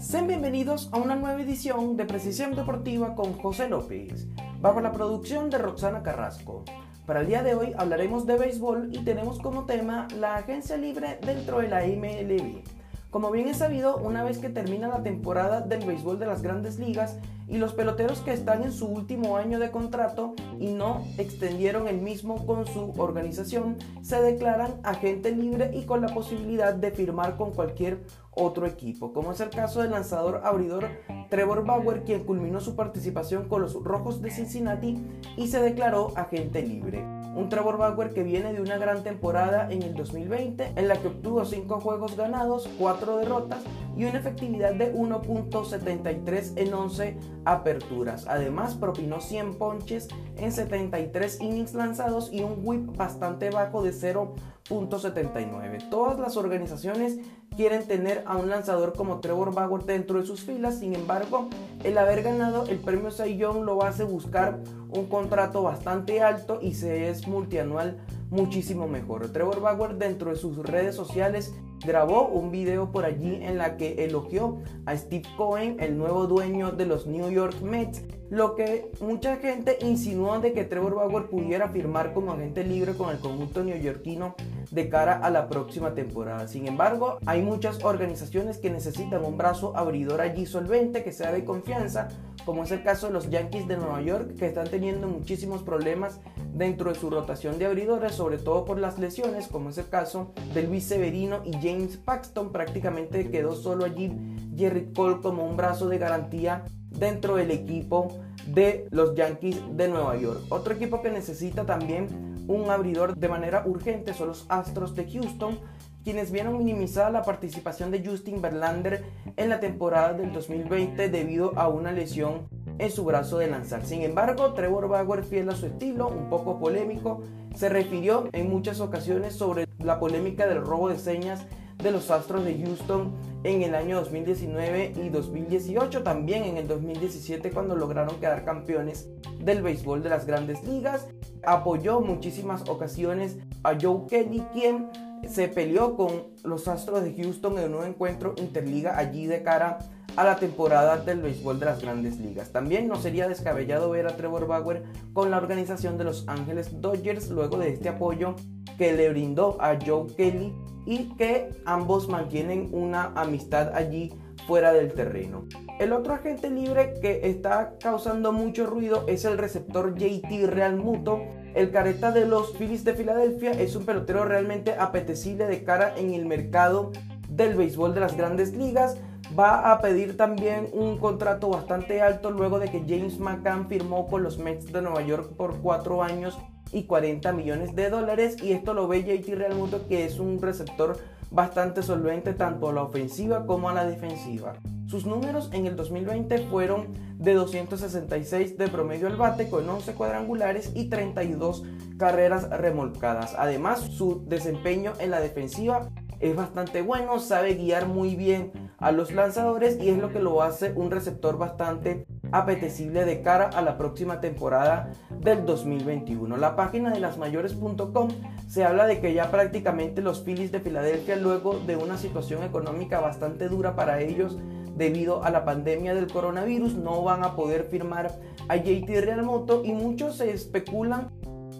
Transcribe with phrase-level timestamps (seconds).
[0.00, 4.26] Sean bienvenidos a una nueva edición de Precisión Deportiva con José López,
[4.62, 6.64] bajo la producción de Roxana Carrasco.
[7.04, 11.18] Para el día de hoy hablaremos de béisbol y tenemos como tema la agencia libre
[11.20, 12.62] dentro de la MLB.
[13.10, 16.78] Como bien es sabido, una vez que termina la temporada del béisbol de las grandes
[16.78, 21.88] ligas y los peloteros que están en su último año de contrato y no extendieron
[21.88, 27.36] el mismo con su organización, se declaran agente libre y con la posibilidad de firmar
[27.36, 28.00] con cualquier
[28.38, 30.88] otro equipo, como es el caso del lanzador abridor
[31.28, 34.98] Trevor Bauer, quien culminó su participación con los Rojos de Cincinnati
[35.36, 37.04] y se declaró agente libre.
[37.34, 41.08] Un Trevor Bauer que viene de una gran temporada en el 2020, en la que
[41.08, 43.60] obtuvo 5 juegos ganados, 4 derrotas
[43.96, 48.26] y una efectividad de 1.73 en 11 aperturas.
[48.28, 55.88] Además, propinó 100 ponches en 73 innings lanzados y un whip bastante bajo de 0.79.
[55.90, 57.18] Todas las organizaciones
[57.56, 61.48] quieren tener a un lanzador como Trevor Bauer dentro de sus filas, sin embargo,
[61.84, 64.60] el haber ganado el premio Cy Young lo hace buscar
[64.90, 67.98] un contrato bastante alto y se es multianual
[68.30, 69.28] muchísimo mejor.
[69.32, 74.04] Trevor Bauer dentro de sus redes sociales grabó un video por allí en la que
[74.04, 79.36] elogió a Steve Cohen, el nuevo dueño de los New York Mets, lo que mucha
[79.36, 84.34] gente insinuó de que Trevor Bauer pudiera firmar como agente libre con el conjunto neoyorquino
[84.70, 86.46] de cara a la próxima temporada.
[86.46, 91.44] Sin embargo, hay muchas organizaciones que necesitan un brazo abridor allí solvente que sea de
[91.44, 92.08] confianza,
[92.44, 96.20] como es el caso de los Yankees de Nueva York, que están teniendo muchísimos problemas
[96.52, 100.32] dentro de su rotación de abridores, sobre todo por las lesiones, como es el caso
[100.54, 102.50] de Luis Severino y James Paxton.
[102.50, 104.12] Prácticamente quedó solo allí
[104.56, 108.08] Jerry Cole como un brazo de garantía dentro del equipo
[108.46, 110.40] de los Yankees de Nueva York.
[110.48, 115.58] Otro equipo que necesita también un abridor de manera urgente son los Astros de Houston,
[116.02, 119.04] quienes vieron minimizada la participación de Justin Verlander
[119.36, 122.48] en la temporada del 2020 debido a una lesión
[122.78, 123.84] en su brazo de lanzar.
[123.84, 127.20] Sin embargo, Trevor Bauer, fiel a su estilo, un poco polémico,
[127.54, 131.44] se refirió en muchas ocasiones sobre la polémica del robo de señas
[131.82, 137.50] de los Astros de Houston en el año 2019 y 2018, también en el 2017
[137.50, 139.08] cuando lograron quedar campeones
[139.40, 141.06] del béisbol de las grandes ligas.
[141.44, 144.90] Apoyó muchísimas ocasiones a Joe Kelly, quien
[145.28, 149.97] se peleó con los Astros de Houston en un encuentro interliga allí de cara a
[150.24, 152.50] la temporada del béisbol de las grandes ligas.
[152.50, 157.30] También no sería descabellado ver a Trevor Bauer con la organización de los Ángeles Dodgers
[157.30, 158.34] luego de este apoyo
[158.78, 160.54] que le brindó a Joe Kelly
[160.86, 164.12] y que ambos mantienen una amistad allí
[164.46, 165.46] fuera del terreno.
[165.78, 171.20] El otro agente libre que está causando mucho ruido es el receptor JT Real Muto.
[171.54, 176.14] El careta de los Phillies de Filadelfia es un pelotero realmente apetecible de cara en
[176.14, 176.92] el mercado
[177.28, 178.96] del béisbol de las grandes ligas.
[179.36, 184.22] Va a pedir también un contrato bastante alto luego de que James McCann firmó con
[184.22, 186.38] los Mets de Nueva York por cuatro años
[186.72, 190.98] y 40 millones de dólares y esto lo ve JT Realmuto que es un receptor
[191.30, 194.54] bastante solvente tanto a la ofensiva como a la defensiva.
[194.86, 200.72] Sus números en el 2020 fueron de 266 de promedio al bate con 11 cuadrangulares
[200.74, 201.64] y 32
[201.98, 203.34] carreras remolcadas.
[203.38, 209.12] Además, su desempeño en la defensiva es bastante bueno, sabe guiar muy bien a los
[209.12, 213.78] lanzadores y es lo que lo hace un receptor bastante apetecible de cara a la
[213.78, 216.36] próxima temporada del 2021.
[216.36, 218.08] La página de lasmayores.com
[218.46, 223.00] se habla de que ya prácticamente los Phillies de Filadelfia, luego de una situación económica
[223.00, 224.38] bastante dura para ellos
[224.76, 228.12] debido a la pandemia del coronavirus, no van a poder firmar
[228.48, 231.10] a JT Realmoto y muchos se especulan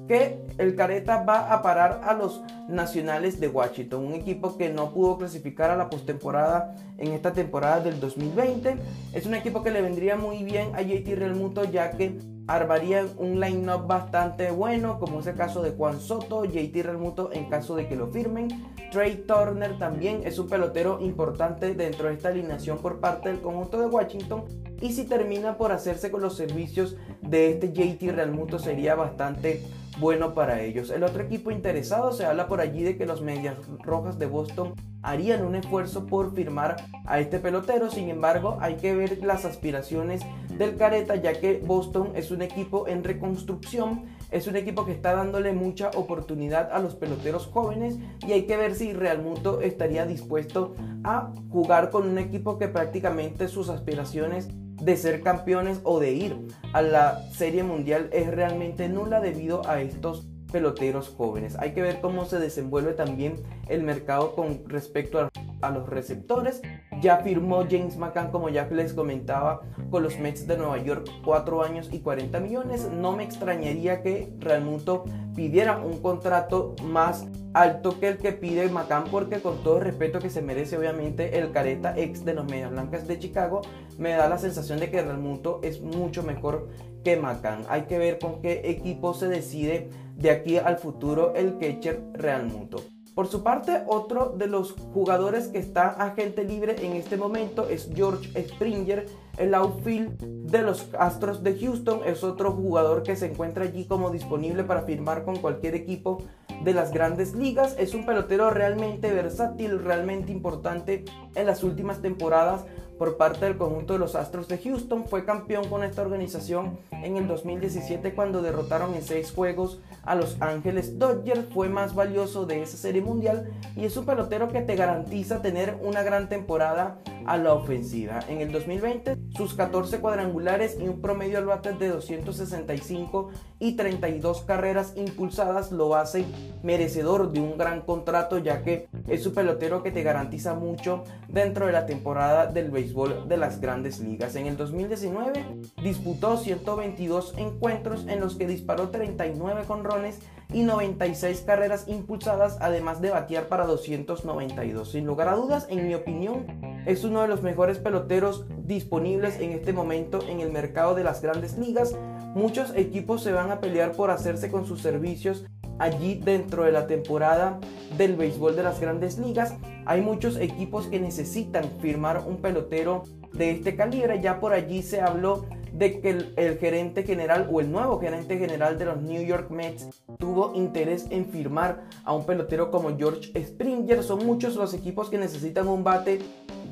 [0.09, 4.93] que el Careta va a parar a los Nacionales de Washington, un equipo que no
[4.93, 8.77] pudo clasificar a la postemporada en esta temporada del 2020.
[9.13, 13.39] Es un equipo que le vendría muy bien a JT Realmuto ya que armaría un
[13.39, 17.87] line-up bastante bueno, como es el caso de Juan Soto, JT Realmuto en caso de
[17.87, 18.49] que lo firmen.
[18.91, 23.79] Trey Turner también es un pelotero importante dentro de esta alineación por parte del conjunto
[23.79, 24.45] de Washington.
[24.81, 29.63] Y si termina por hacerse con los servicios de este JT Realmuto sería bastante
[30.01, 30.91] bueno para ellos.
[30.91, 34.75] El otro equipo interesado se habla por allí de que los Medias Rojas de Boston
[35.03, 37.91] harían un esfuerzo por firmar a este pelotero.
[37.91, 40.23] Sin embargo, hay que ver las aspiraciones
[40.57, 45.15] del Careta, ya que Boston es un equipo en reconstrucción, es un equipo que está
[45.15, 50.07] dándole mucha oportunidad a los peloteros jóvenes y hay que ver si Real Mundo estaría
[50.07, 50.75] dispuesto
[51.05, 54.49] a jugar con un equipo que prácticamente sus aspiraciones
[54.83, 56.37] de ser campeones o de ir
[56.73, 61.57] a la serie mundial es realmente nula debido a estos peloteros jóvenes.
[61.59, 63.37] Hay que ver cómo se desenvuelve también
[63.69, 65.31] el mercado con respecto a,
[65.63, 66.63] los receptores.
[67.01, 69.61] Ya firmó James McCann, como ya les comentaba,
[69.91, 72.89] con los Mets de Nueva York, 4 años y 40 millones.
[72.91, 78.69] No me extrañaría que Real Muto pidiera un contrato más alto que el que pide
[78.69, 82.71] McCann, porque con todo respeto que se merece, obviamente, el careta ex de los Medias
[82.71, 83.63] Blancas de Chicago,
[83.99, 86.69] me da la sensación de que Real Muto es mucho mejor
[87.05, 87.65] que McCann.
[87.69, 92.47] Hay que ver con qué equipo se decide de aquí al futuro el catcher Real
[92.47, 92.83] Muto.
[93.19, 97.91] Por su parte, otro de los jugadores que está agente libre en este momento es
[97.93, 99.07] George Springer,
[99.39, 102.03] el outfield de los Astros de Houston.
[102.07, 106.23] Es otro jugador que se encuentra allí como disponible para firmar con cualquier equipo
[106.63, 107.75] de las grandes ligas.
[107.77, 111.05] Es un pelotero realmente versátil, realmente importante
[111.35, 112.67] en las últimas temporadas
[112.99, 115.07] por parte del conjunto de los Astros de Houston.
[115.07, 120.37] Fue campeón con esta organización en el 2017 cuando derrotaron en seis juegos a Los
[120.41, 121.47] Ángeles Dodgers.
[121.55, 125.79] Fue más valioso de esa serie mundial y es un pelotero que te garantiza tener
[125.83, 128.21] una gran temporada a la ofensiva.
[128.29, 133.29] En el 2020, sus 14 cuadrangulares y un promedio al bate de 265
[133.59, 136.27] y 32 carreras impulsadas lo hacen
[136.63, 141.67] merecedor de un gran contrato ya que es un pelotero que te garantiza mucho dentro
[141.67, 144.35] de la temporada del béisbol de las grandes ligas.
[144.35, 145.45] En el 2019
[145.83, 150.19] disputó 122 encuentros en los que disparó 39 conrones
[150.53, 154.91] y 96 carreras impulsadas, además de batear para 292.
[154.91, 156.47] Sin lugar a dudas, en mi opinión,
[156.87, 161.21] es uno de los mejores peloteros disponibles en este momento en el mercado de las
[161.21, 161.95] grandes ligas.
[162.35, 165.45] Muchos equipos se van a pelear por hacerse con sus servicios
[165.79, 167.59] allí dentro de la temporada
[167.97, 169.55] del béisbol de las grandes ligas.
[169.87, 174.21] Hay muchos equipos que necesitan firmar un pelotero de este calibre.
[174.21, 178.79] Ya por allí se habló de que el, gerente general o el nuevo gerente general
[178.79, 179.89] de los New York Mets
[180.19, 184.03] tuvo interés en firmar a un pelotero como George Springer.
[184.03, 186.21] Son muchos los equipos que necesitan un bate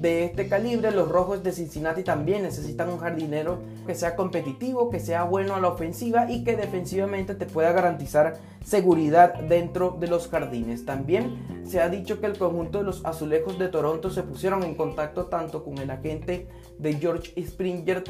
[0.00, 0.90] de este calibre.
[0.90, 5.60] Los rojos de Cincinnati también necesitan un jardinero que sea competitivo, que sea bueno a
[5.60, 10.84] la ofensiva y que defensivamente te pueda garantizar seguridad dentro de los jardines.
[10.84, 14.74] También se ha dicho que el conjunto de los azulejos de Toronto se pusieron en
[14.74, 18.02] contacto tanto con el agente de George Springer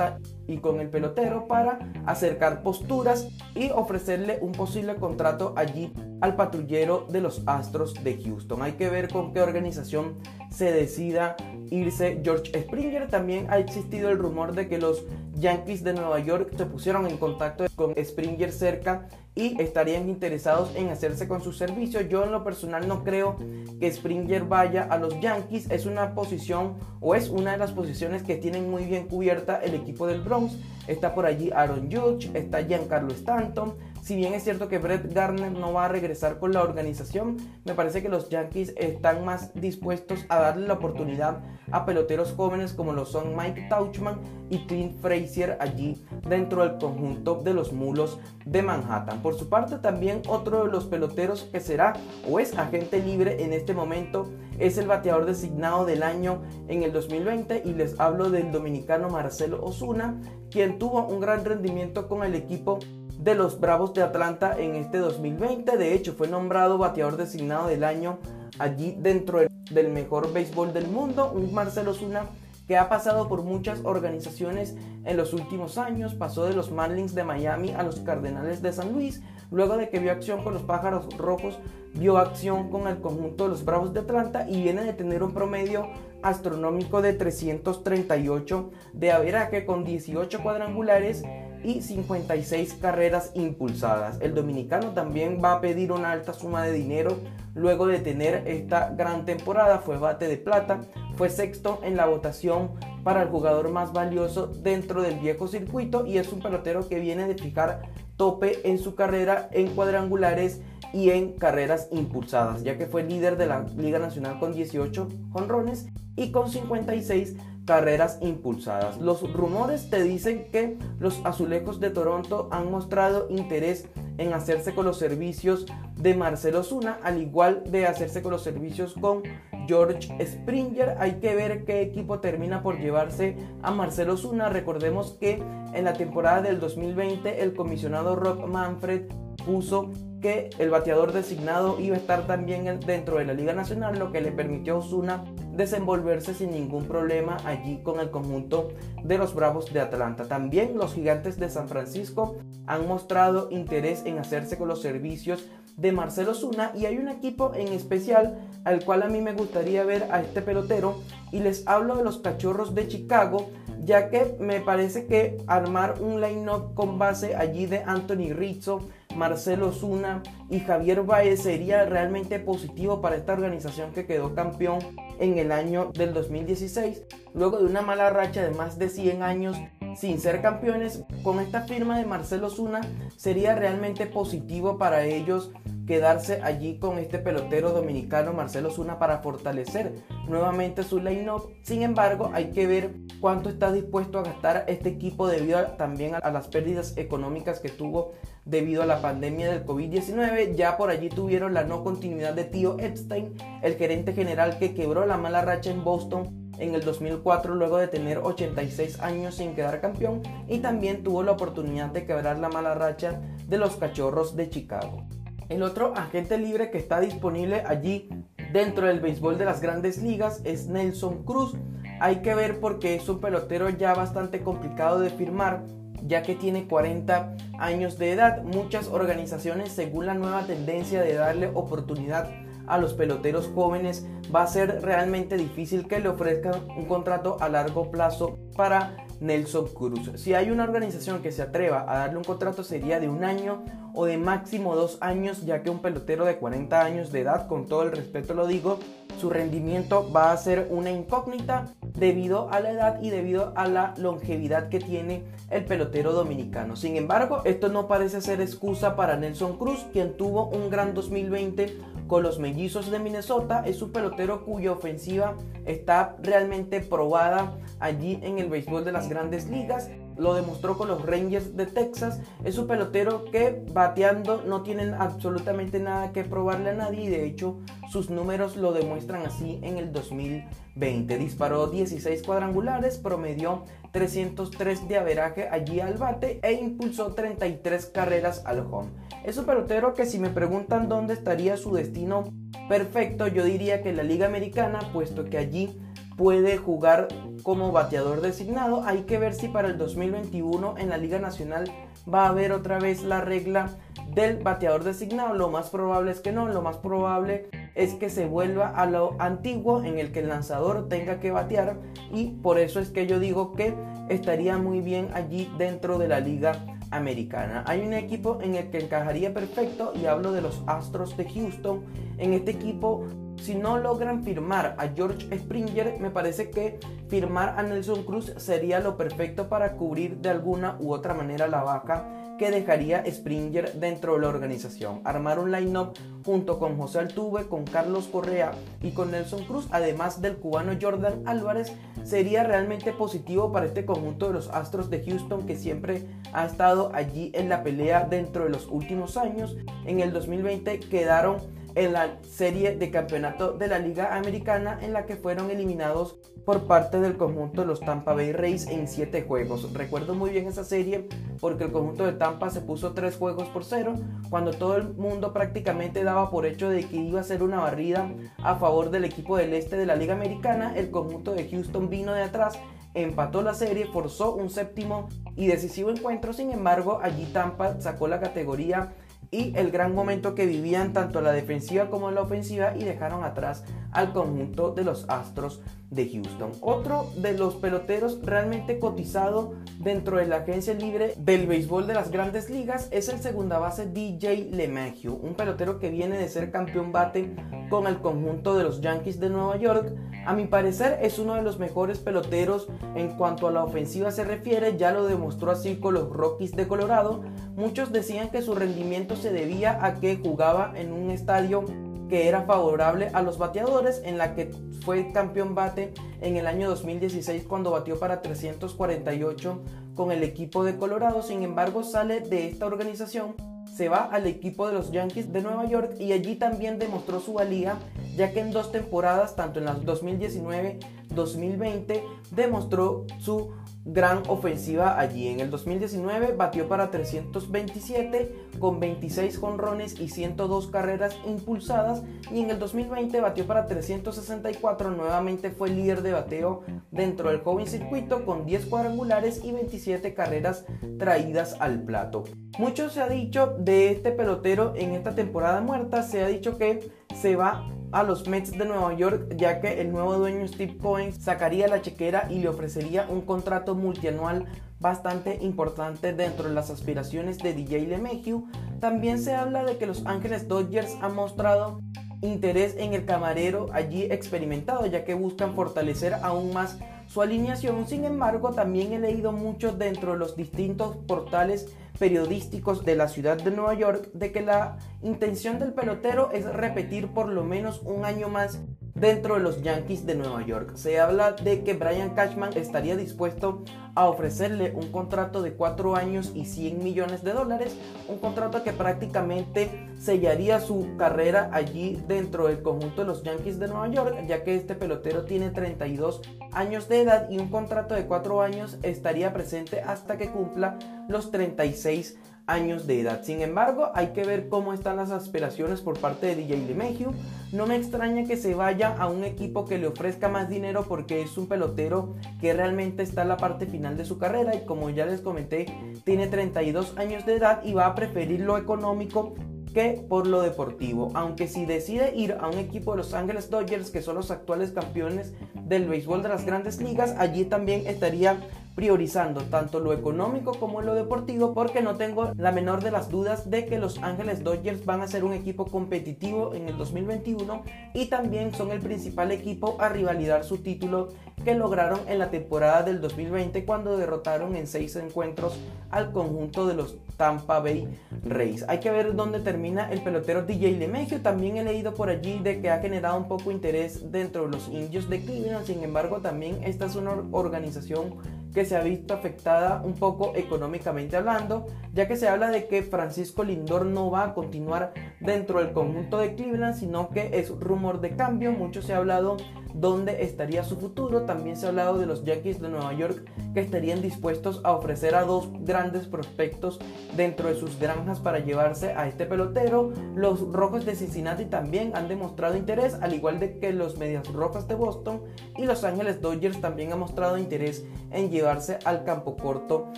[0.47, 7.07] y con el pelotero para acercar posturas y ofrecerle un posible contrato allí al patrullero
[7.11, 8.63] de los Astros de Houston.
[8.63, 10.15] Hay que ver con qué organización
[10.51, 11.37] se decida
[11.77, 13.09] irse George Springer.
[13.09, 17.17] También ha existido el rumor de que los Yankees de Nueva York se pusieron en
[17.19, 22.01] contacto con Springer cerca y estarían interesados en hacerse con su servicio.
[22.01, 23.37] Yo en lo personal no creo
[23.79, 25.71] que Springer vaya a los Yankees.
[25.71, 29.75] Es una posición o es una de las posiciones que tienen muy bien cubierta el
[29.75, 30.57] equipo del Bronx.
[30.89, 33.75] Está por allí Aaron Judge, está Giancarlo Stanton,
[34.07, 37.75] si bien es cierto que Brett Garner no va a regresar con la organización, me
[37.75, 41.41] parece que los Yankees están más dispuestos a darle la oportunidad
[41.73, 47.43] a peloteros jóvenes como lo son Mike Tauchman y Clint Frazier allí dentro del conjunto
[47.43, 49.21] de los mulos de Manhattan.
[49.27, 51.95] Por su parte también otro de los peloteros que será
[52.31, 54.31] o es agente libre en este momento
[54.61, 59.65] es el bateador designado del año en el 2020 y les hablo del dominicano Marcelo
[59.65, 62.79] Osuna, quien tuvo un gran rendimiento con el equipo
[63.19, 65.77] de los Bravos de Atlanta en este 2020.
[65.77, 68.21] De hecho, fue nombrado bateador designado del año
[68.61, 69.41] allí dentro
[69.73, 71.33] del mejor béisbol del mundo.
[71.35, 72.27] Un Marcelo Zuna
[72.67, 76.15] que ha pasado por muchas organizaciones en los últimos años.
[76.15, 79.23] Pasó de los Marlins de Miami a los Cardenales de San Luis.
[79.51, 81.59] Luego de que vio acción con los Pájaros Rojos,
[81.95, 85.33] vio acción con el conjunto de los Bravos de Atlanta y viene de tener un
[85.33, 85.89] promedio
[86.23, 91.23] astronómico de 338 de averaje con 18 cuadrangulares
[91.67, 94.19] y 56 carreras impulsadas.
[94.21, 97.19] El dominicano también va a pedir una alta suma de dinero
[97.55, 99.81] luego de tener esta gran temporada.
[99.81, 100.83] Fue bate de plata,
[101.17, 102.71] fue sexto en la votación
[103.03, 107.27] para el jugador más valioso dentro del viejo circuito y es un pelotero que viene
[107.27, 107.83] de fijar
[108.17, 110.61] tope en su carrera en cuadrangulares
[110.97, 115.89] y en carreras impulsadas, ya que fue líder de la Liga Nacional con 18 jonrones
[116.17, 117.37] y con 56
[117.67, 118.99] carreras impulsadas.
[118.99, 124.87] Los rumores te dicen que los azulejos de Toronto han mostrado interés en hacerse con
[124.87, 125.67] los servicios
[125.99, 129.23] de Marcelo Zuna, al igual de hacerse con los servicios con
[129.69, 130.97] George Springer.
[130.99, 134.49] Hay que ver qué equipo termina por llevarse a Marcelo Zuna.
[134.49, 135.43] Recordemos que
[135.75, 139.03] en la temporada del 2020 el comisionado Rob Manfred
[139.45, 144.13] puso que el bateador designado iba a estar también dentro de la Liga Nacional, lo
[144.13, 148.69] que le permitió a Osuna desenvolverse sin ningún problema allí con el conjunto
[149.03, 150.25] de los Bravos de Atlanta.
[150.29, 155.93] También los gigantes de San Francisco han mostrado interés en hacerse con los servicios de
[155.93, 160.09] Marcelo Zuna y hay un equipo en especial al cual a mí me gustaría ver
[160.11, 163.51] a este pelotero y les hablo de los Cachorros de Chicago
[163.87, 169.73] ya que me parece que armar un line-up con base allí de Anthony Rizzo, Marcelo
[169.73, 174.79] Zuna y Javier Baez sería realmente positivo para esta organización que quedó campeón
[175.19, 177.03] en el año del 2016,
[177.35, 179.57] luego de una mala racha de más de 100 años
[179.97, 182.83] sin ser campeones, con esta firma de Marcelo Zuna
[183.17, 185.53] sería realmente positivo para ellos
[185.87, 189.95] quedarse allí con este pelotero dominicano Marcelo Zuna para fortalecer
[190.29, 191.51] nuevamente su line-up.
[191.63, 196.31] Sin embargo, hay que ver cuánto está dispuesto a gastar este equipo debido también a,
[196.31, 198.13] las pérdidas económicas que tuvo
[198.45, 200.55] debido a la pandemia del COVID-19.
[200.55, 205.07] Ya por allí tuvieron la no continuidad de Tío Epstein, el gerente general que quebró
[205.07, 209.81] la mala racha en Boston en el 2004 luego de tener 86 años sin quedar
[209.81, 214.49] campeón y también tuvo la oportunidad de quebrar la mala racha de los Cachorros de
[214.49, 215.07] Chicago.
[215.49, 218.09] El otro agente libre que está disponible allí
[218.53, 221.55] dentro del béisbol de las grandes ligas es Nelson Cruz.
[222.01, 225.63] Hay que ver porque es un pelotero ya bastante complicado de firmar
[226.07, 228.43] ya que tiene 40 años de edad.
[228.43, 232.31] Muchas organizaciones, según la nueva tendencia de darle oportunidad
[232.67, 237.49] a los peloteros jóvenes, va a ser realmente difícil que le ofrezcan un contrato a
[237.49, 240.13] largo plazo para Nelson Cruz.
[240.17, 243.63] Si hay una organización que se atreva a darle un contrato sería de un año
[243.95, 247.67] o de máximo dos años, ya que un pelotero de 40 años de edad, con
[247.67, 248.79] todo el respeto lo digo,
[249.19, 253.95] su rendimiento va a ser una incógnita debido a la edad y debido a la
[253.97, 256.77] longevidad que tiene el pelotero dominicano.
[256.77, 261.79] Sin embargo, esto no parece ser excusa para Nelson Cruz, quien tuvo un gran 2020
[262.07, 263.63] con los mellizos de Minnesota.
[263.67, 269.49] Es un pelotero cuya ofensiva está realmente probada allí en el béisbol de las grandes
[269.49, 269.91] ligas.
[270.19, 272.21] Lo demostró con los Rangers de Texas.
[272.45, 277.27] Es un pelotero que bateando no tienen absolutamente nada que probarle a nadie y de
[277.27, 277.59] hecho
[277.91, 281.19] sus números lo demuestran así en el 2020.
[281.19, 288.61] Disparó 16 cuadrangulares, promedió 303 de averaje allí al bate e impulsó 33 carreras al
[288.61, 288.91] home.
[289.25, 292.25] Es un pelotero que si me preguntan dónde estaría su destino
[292.69, 295.77] perfecto, yo diría que la Liga Americana, puesto que allí
[296.17, 297.09] puede jugar
[297.43, 298.83] como bateador designado.
[298.85, 301.71] Hay que ver si para el 2021 en la Liga Nacional
[302.13, 303.71] va a haber otra vez la regla
[304.15, 305.35] del bateador designado.
[305.35, 309.17] Lo más probable es que no, lo más probable es que se vuelva a lo
[309.19, 311.77] antiguo en el que el lanzador tenga que batear
[312.13, 313.75] y por eso es que yo digo que
[314.09, 317.65] estaría muy bien allí dentro de la liga americana.
[317.67, 321.85] Hay un equipo en el que encajaría perfecto y hablo de los Astros de Houston.
[322.19, 323.05] En este equipo,
[323.41, 326.79] si no logran firmar a George Springer, me parece que
[327.09, 331.63] firmar a Nelson Cruz sería lo perfecto para cubrir de alguna u otra manera la
[331.63, 332.07] vaca
[332.39, 335.01] que dejaría Springer dentro de la organización.
[335.05, 338.53] Armar un line-up junto con José Altuve, con Carlos Correa
[338.83, 341.73] y con Nelson Cruz, además del cubano Jordan Álvarez,
[342.05, 346.91] sería realmente positivo para este conjunto de los Astros de Houston que siempre ha estado
[346.95, 349.57] allí en la pelea dentro de los últimos años.
[349.85, 351.39] En el 2020 quedaron
[351.77, 356.17] en la serie de campeonato de la Liga Americana en la que fueron eliminados
[356.47, 359.73] por parte del conjunto de los Tampa Bay Rays en 7 juegos.
[359.75, 361.07] Recuerdo muy bien esa serie
[361.39, 363.95] porque el conjunto de Tampa se puso 3 juegos por 0
[364.31, 368.11] cuando todo el mundo prácticamente daba por hecho de que iba a ser una barrida
[368.43, 370.73] a favor del equipo del este de la Liga Americana.
[370.75, 372.59] El conjunto de Houston vino de atrás
[372.95, 378.21] empató la serie, forzó un séptimo y decisivo encuentro, sin embargo allí Tampa sacó la
[378.21, 378.95] categoría
[379.31, 383.65] y el gran momento que vivían tanto la defensiva como la ofensiva y dejaron atrás
[383.93, 386.53] al conjunto de los Astros de Houston.
[386.61, 392.11] Otro de los peloteros realmente cotizado dentro de la agencia libre del béisbol de las
[392.11, 396.93] grandes ligas es el segunda base DJ LeMahieu, un pelotero que viene de ser campeón
[396.93, 397.35] bate
[397.71, 399.95] con el conjunto de los Yankees de Nueva York.
[400.27, 404.25] A mi parecer es uno de los mejores peloteros en cuanto a la ofensiva se
[404.25, 407.23] refiere, ya lo demostró así con los Rockies de Colorado.
[407.55, 411.65] Muchos decían que su rendimiento se debía a que jugaba en un estadio
[412.09, 414.51] que era favorable a los bateadores, en la que
[414.85, 419.63] fue campeón bate en el año 2016 cuando batió para 348
[419.95, 421.23] con el equipo de Colorado.
[421.23, 423.35] Sin embargo, sale de esta organización,
[423.75, 427.35] se va al equipo de los Yankees de Nueva York y allí también demostró su
[427.35, 427.77] valía,
[428.17, 433.53] ya que en dos temporadas, tanto en las 2019 2020 demostró su
[433.87, 435.29] gran ofensiva allí.
[435.29, 442.51] En el 2019 batió para 327 con 26 jonrones y 102 carreras impulsadas y en
[442.51, 448.45] el 2020 batió para 364, nuevamente fue líder de bateo dentro del joven circuito con
[448.45, 450.65] 10 cuadrangulares y 27 carreras
[450.99, 452.25] traídas al plato.
[452.59, 456.91] Mucho se ha dicho de este pelotero en esta temporada muerta, se ha dicho que
[457.17, 461.13] se va a los Mets de Nueva York, ya que el nuevo dueño Steve Cohen
[461.13, 464.47] sacaría la chequera y le ofrecería un contrato multianual
[464.79, 468.47] bastante importante dentro de las aspiraciones de DJ LeMahieu.
[468.81, 471.81] También se habla de que los Ángeles Dodgers han mostrado
[472.21, 476.79] interés en el camarero allí experimentado, ya que buscan fortalecer aún más
[477.17, 477.89] su alineación.
[477.89, 483.43] Sin embargo, también he leído mucho dentro de los distintos portales periodísticos de la ciudad
[483.43, 488.05] de Nueva York de que la intención del pelotero es repetir por lo menos un
[488.05, 488.61] año más
[488.97, 490.73] dentro de los Yankees de Nueva York.
[490.75, 493.63] Se habla de que Brian Cashman estaría dispuesto
[493.95, 497.77] a ofrecerle un contrato de 4 años y 100 millones de dólares,
[498.09, 503.69] un contrato que prácticamente sellaría su carrera allí dentro del conjunto de los Yankees de
[503.69, 506.23] Nueva York, ya que este pelotero tiene 32
[506.53, 511.31] años de edad y un contrato de 4 años estaría presente hasta que cumpla los
[511.31, 513.25] 36 años de edad.
[513.25, 517.11] Sin embargo, hay que ver cómo están las aspiraciones por parte de DJ LeMahieu.
[517.51, 521.23] No me extraña que se vaya a un equipo que le ofrezca más dinero porque
[521.23, 524.91] es un pelotero que realmente está en la parte final de su carrera y como
[524.91, 525.67] ya les comenté,
[526.05, 529.35] tiene 32 años de edad y va a preferir lo económico
[529.75, 531.11] que por lo deportivo.
[531.15, 534.71] Aunque si decide ir a un equipo de Los Ángeles Dodgers, que son los actuales
[534.71, 538.39] campeones del béisbol de las grandes ligas, allí también estaría
[538.77, 543.51] priorizando tanto lo económico como lo deportivo porque no tengo la menor de las dudas
[543.51, 547.63] de que los Ángeles Dodgers van a ser un equipo competitivo en el 2021
[547.95, 551.09] y también son el principal equipo a rivalidar su título
[551.43, 555.59] que lograron en la temporada del 2020 cuando derrotaron en seis encuentros
[555.91, 557.89] al conjunto de los Tampa Bay
[558.25, 558.65] Rays.
[558.69, 561.21] Hay que ver dónde termina el pelotero DJ LeMahieu.
[561.21, 564.69] También he leído por allí de que ha generado un poco interés dentro de los
[564.69, 565.65] indios de Cleveland.
[565.65, 568.17] Sin embargo, también esta es una organización
[568.57, 572.83] que se ha visto afectada un poco económicamente hablando, ya que se habla de que
[572.83, 578.01] Francisco Lindor no va a continuar dentro del conjunto de Cleveland, sino que es rumor
[578.01, 578.53] de cambio.
[578.53, 579.37] Mucho se ha hablado
[579.75, 581.23] dónde estaría su futuro.
[581.23, 585.15] También se ha hablado de los Yankees de Nueva York que estarían dispuestos a ofrecer
[585.15, 586.79] a dos grandes prospectos
[587.15, 589.93] dentro de sus granjas para llevarse a este pelotero.
[590.15, 594.67] Los Rojos de Cincinnati también han demostrado interés, al igual de que los Medias Rojas
[594.67, 595.21] de Boston
[595.57, 599.93] y Los Ángeles Dodgers también han mostrado interés en al campo corto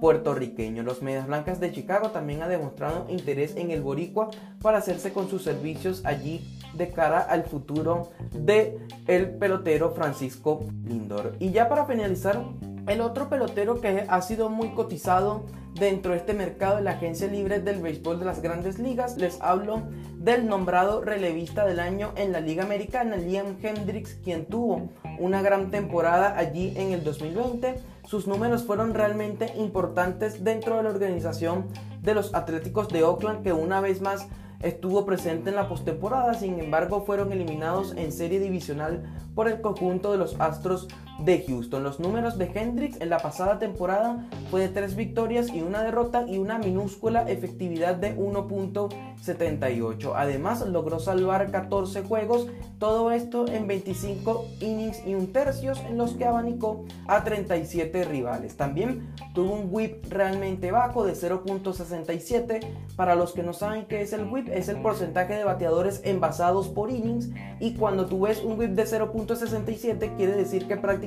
[0.00, 0.82] puertorriqueño.
[0.82, 4.30] Los Medias Blancas de Chicago también han demostrado interés en el Boricua
[4.62, 6.40] para hacerse con sus servicios allí
[6.74, 11.34] de cara al futuro de el pelotero Francisco Lindor.
[11.38, 12.42] Y ya para finalizar,
[12.86, 17.26] el otro pelotero que ha sido muy cotizado dentro de este mercado de la agencia
[17.26, 19.82] libre del béisbol de las grandes ligas, les hablo
[20.18, 25.70] del nombrado relevista del año en la Liga Americana, Liam Hendricks, quien tuvo una gran
[25.70, 27.74] temporada allí en el 2020.
[28.06, 31.66] Sus números fueron realmente importantes dentro de la organización
[32.02, 34.28] de los Atléticos de Oakland, que una vez más
[34.62, 39.02] estuvo presente en la postemporada, sin embargo fueron eliminados en serie divisional
[39.34, 40.86] por el conjunto de los Astros
[41.18, 41.82] de Houston.
[41.82, 46.24] Los números de Hendricks en la pasada temporada fue de 3 victorias y una derrota
[46.26, 50.12] y una minúscula efectividad de 1.78.
[50.14, 52.48] Además logró salvar 14 juegos,
[52.78, 58.56] todo esto en 25 innings y un tercios en los que abanicó a 37 rivales.
[58.56, 62.60] También tuvo un whip realmente bajo de 0.67.
[62.96, 66.68] Para los que no saben qué es el whip, es el porcentaje de bateadores envasados
[66.68, 71.05] por innings y cuando tú ves un whip de 0.67 quiere decir que prácticamente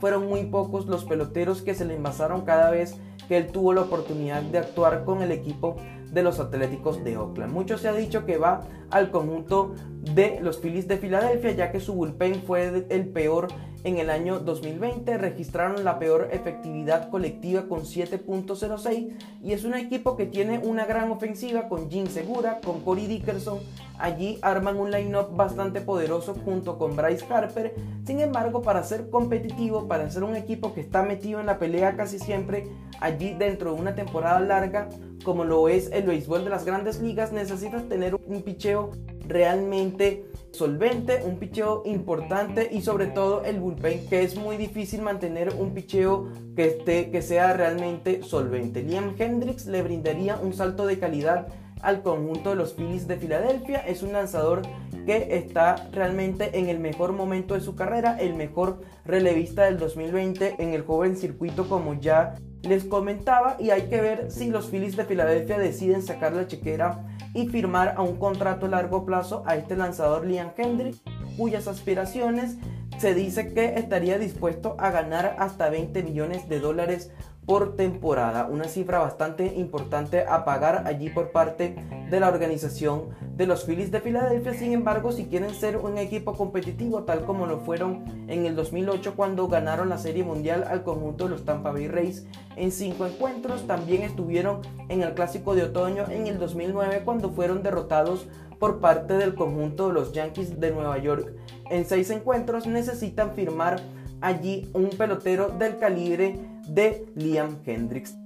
[0.00, 3.82] fueron muy pocos los peloteros que se le envasaron cada vez que él tuvo la
[3.82, 5.76] oportunidad de actuar con el equipo
[6.10, 7.52] de los Atléticos de Oakland.
[7.52, 9.74] Mucho se ha dicho que va al conjunto
[10.14, 13.48] de los Phillies de Filadelfia, ya que su bullpen fue el peor
[13.84, 15.18] en el año 2020.
[15.18, 19.12] Registraron la peor efectividad colectiva con 7.06
[19.42, 23.58] y es un equipo que tiene una gran ofensiva con Jim Segura, con Corey Dickerson.
[23.98, 27.74] Allí arman un line-up bastante poderoso junto con Bryce Harper.
[28.06, 31.96] Sin embargo, para ser competitivo, para ser un equipo que está metido en la pelea
[31.96, 32.68] casi siempre,
[33.00, 34.88] allí dentro de una temporada larga,
[35.24, 38.92] como lo es el béisbol de las grandes ligas, necesitas tener un picheo
[39.28, 45.54] realmente solvente, un picheo importante y sobre todo el bullpen que es muy difícil mantener
[45.58, 48.82] un picheo que, esté, que sea realmente solvente.
[48.82, 51.48] Liam Hendricks le brindaría un salto de calidad
[51.82, 53.78] al conjunto de los Phillies de Filadelfia.
[53.78, 54.62] Es un lanzador
[55.06, 60.56] que está realmente en el mejor momento de su carrera, el mejor relevista del 2020
[60.58, 64.96] en el joven circuito como ya les comentaba y hay que ver si los Phillies
[64.96, 69.56] de Filadelfia deciden sacar la chequera y firmar a un contrato a largo plazo a
[69.56, 70.96] este lanzador Liam Hendrick,
[71.36, 72.56] cuyas aspiraciones
[72.98, 77.12] se dice que estaría dispuesto a ganar hasta 20 millones de dólares
[77.48, 81.76] por temporada, una cifra bastante importante a pagar allí por parte
[82.10, 83.04] de la organización
[83.38, 84.52] de los Phillies de Filadelfia.
[84.52, 89.14] Sin embargo, si quieren ser un equipo competitivo tal como lo fueron en el 2008
[89.16, 93.66] cuando ganaron la Serie Mundial al conjunto de los Tampa Bay Rays en cinco encuentros,
[93.66, 98.26] también estuvieron en el Clásico de Otoño en el 2009 cuando fueron derrotados
[98.58, 101.32] por parte del conjunto de los Yankees de Nueva York.
[101.70, 103.80] En seis encuentros necesitan firmar
[104.20, 108.16] allí un pelotero del calibre de Liam Hendricks.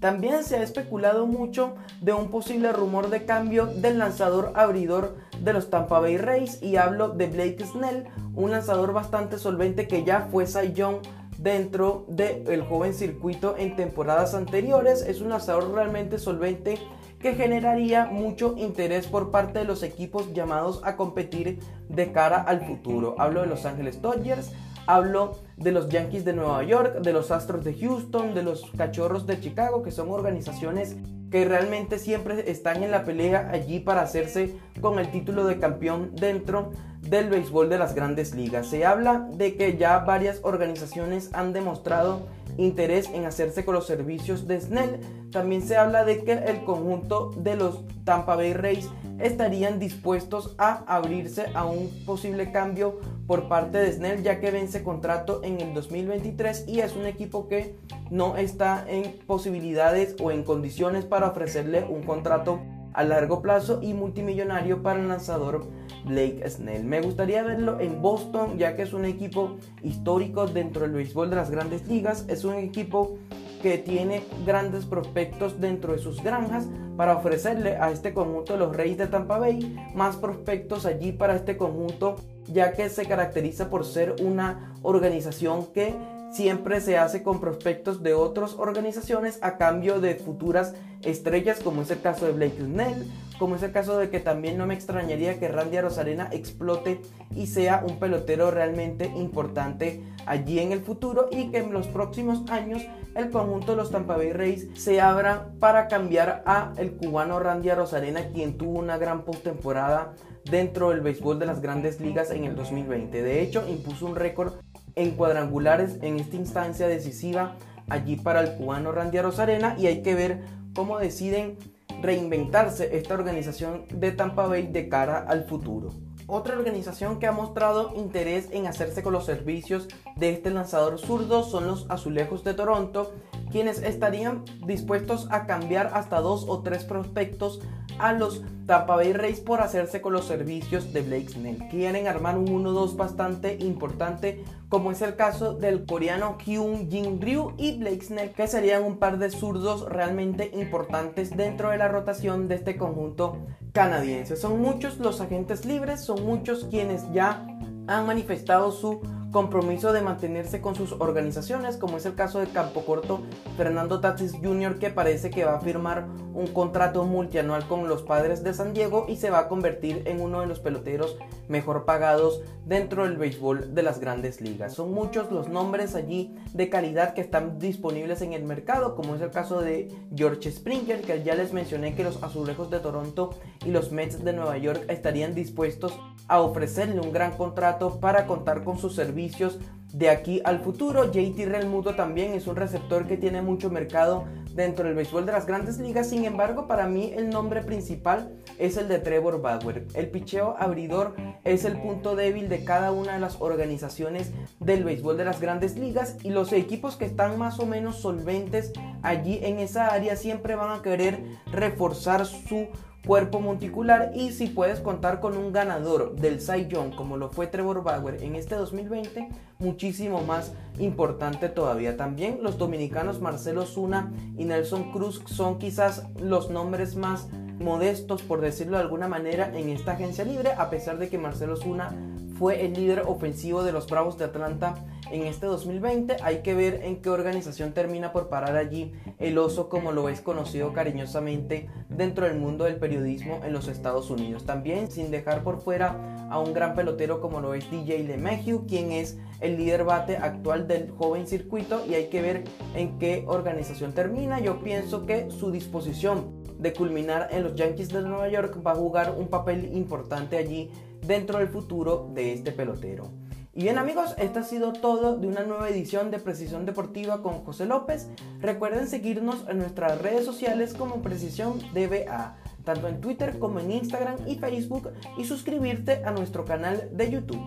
[0.00, 5.54] También se ha especulado mucho de un posible rumor de cambio del lanzador abridor de
[5.54, 8.04] los Tampa Bay Rays y hablo de Blake Snell,
[8.34, 10.96] un lanzador bastante solvente que ya fue Cy Young
[11.38, 15.00] dentro del joven circuito en temporadas anteriores.
[15.00, 16.78] Es un lanzador realmente solvente
[17.18, 22.66] que generaría mucho interés por parte de los equipos llamados a competir de cara al
[22.66, 23.14] futuro.
[23.18, 24.52] Hablo de Los Ángeles Dodgers,
[24.86, 29.26] Hablo de los Yankees de Nueva York, de los Astros de Houston, de los Cachorros
[29.26, 30.96] de Chicago, que son organizaciones
[31.30, 36.12] que realmente siempre están en la pelea allí para hacerse con el título de campeón
[36.14, 36.70] dentro
[37.00, 38.68] del béisbol de las grandes ligas.
[38.68, 44.46] Se habla de que ya varias organizaciones han demostrado interés en hacerse con los servicios
[44.46, 45.00] de Snell.
[45.32, 48.88] También se habla de que el conjunto de los Tampa Bay Rays
[49.20, 54.82] estarían dispuestos a abrirse a un posible cambio por parte de Snell ya que vence
[54.82, 57.76] contrato en el 2023 y es un equipo que
[58.10, 62.60] no está en posibilidades o en condiciones para ofrecerle un contrato
[62.92, 65.66] a largo plazo y multimillonario para el lanzador
[66.04, 66.84] Blake Snell.
[66.84, 71.36] Me gustaría verlo en Boston ya que es un equipo histórico dentro del béisbol de
[71.36, 73.18] las grandes ligas, es un equipo
[73.64, 76.66] que tiene grandes prospectos dentro de sus granjas
[76.98, 81.34] para ofrecerle a este conjunto de los Reyes de Tampa Bay más prospectos allí para
[81.34, 85.94] este conjunto ya que se caracteriza por ser una organización que
[86.30, 91.90] siempre se hace con prospectos de otras organizaciones a cambio de futuras estrellas, como es
[91.90, 95.38] el caso de Blake Snell, como es el caso de que también no me extrañaría
[95.38, 97.00] que Randy Rosarena explote
[97.34, 102.48] y sea un pelotero realmente importante allí en el futuro y que en los próximos
[102.50, 102.82] años
[103.14, 107.70] el conjunto de los Tampa Bay Rays se abra para cambiar a el cubano Randy
[107.70, 112.54] Rosarena, quien tuvo una gran postemporada dentro del béisbol de las grandes ligas en el
[112.56, 113.22] 2020.
[113.22, 114.54] De hecho, impuso un récord
[114.96, 117.56] en cuadrangulares en esta instancia decisiva
[117.88, 120.42] allí para el cubano Randy Rosarena y hay que ver
[120.74, 121.56] cómo deciden
[122.04, 125.90] reinventarse esta organización de Tampa Bay de cara al futuro.
[126.26, 131.42] Otra organización que ha mostrado interés en hacerse con los servicios de este lanzador zurdo
[131.42, 133.12] son los Azulejos de Toronto,
[133.54, 137.60] quienes estarían dispuestos a cambiar hasta dos o tres prospectos
[138.00, 141.68] a los Tampa Bay Rays por hacerse con los servicios de Blake Snell.
[141.70, 147.52] Quieren armar un 1-2 bastante importante, como es el caso del coreano Hyun Jin Ryu
[147.56, 152.48] y Blake Snell, que serían un par de zurdos realmente importantes dentro de la rotación
[152.48, 153.36] de este conjunto
[153.72, 154.34] canadiense.
[154.34, 157.46] Son muchos los agentes libres, son muchos quienes ya
[157.86, 159.00] han manifestado su
[159.34, 163.20] compromiso de mantenerse con sus organizaciones, como es el caso de Campo Corto
[163.56, 168.44] Fernando Tatis Jr., que parece que va a firmar un contrato multianual con los padres
[168.44, 172.40] de San Diego y se va a convertir en uno de los peloteros mejor pagados
[172.66, 174.74] dentro del béisbol de las grandes ligas.
[174.74, 179.20] Son muchos los nombres allí de calidad que están disponibles en el mercado, como es
[179.20, 183.30] el caso de George Springer, que ya les mencioné que los Azulejos de Toronto
[183.64, 188.64] y los Mets de Nueva York estarían dispuestos a ofrecerle un gran contrato para contar
[188.64, 189.58] con sus servicios
[189.94, 191.10] de aquí al futuro.
[191.10, 195.46] JT Realmuto también es un receptor que tiene mucho mercado dentro del béisbol de las
[195.46, 196.10] grandes ligas.
[196.10, 199.86] Sin embargo, para mí el nombre principal es el de Trevor Bauer.
[199.94, 205.16] El picheo abridor es el punto débil de cada una de las organizaciones del béisbol
[205.16, 209.60] de las grandes ligas y los equipos que están más o menos solventes allí en
[209.60, 212.66] esa área siempre van a querer reforzar su
[213.06, 217.46] cuerpo monticular y si puedes contar con un ganador del Cy Young como lo fue
[217.46, 221.96] Trevor Bauer en este 2020, muchísimo más importante todavía.
[221.96, 228.40] También los dominicanos Marcelo Zuna y Nelson Cruz son quizás los nombres más modestos, por
[228.40, 231.94] decirlo de alguna manera, en esta agencia libre, a pesar de que Marcelo Zuna
[232.38, 234.74] fue el líder ofensivo de los Bravos de Atlanta
[235.10, 236.16] en este 2020.
[236.22, 240.20] Hay que ver en qué organización termina por parar allí el oso, como lo es
[240.20, 244.44] conocido cariñosamente dentro del mundo del periodismo en los Estados Unidos.
[244.44, 248.92] También sin dejar por fuera a un gran pelotero como lo es DJ LeMahieu, quien
[248.92, 253.92] es el líder bate actual del joven circuito y hay que ver en qué organización
[253.92, 254.40] termina.
[254.40, 258.76] Yo pienso que su disposición de culminar en los Yankees de Nueva York va a
[258.76, 260.70] jugar un papel importante allí
[261.06, 263.10] dentro del futuro de este pelotero.
[263.56, 267.44] Y bien amigos, esto ha sido todo de una nueva edición de Precisión Deportiva con
[267.44, 268.08] José López.
[268.40, 274.16] Recuerden seguirnos en nuestras redes sociales como Precisión DBA, tanto en Twitter como en Instagram
[274.26, 277.42] y Facebook, y suscribirte a nuestro canal de YouTube.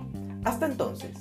[0.45, 1.11] Hasta entonces.